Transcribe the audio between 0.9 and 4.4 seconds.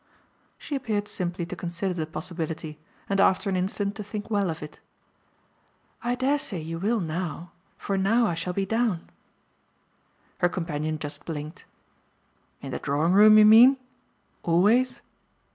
simply to consider the possibility and after an instant to think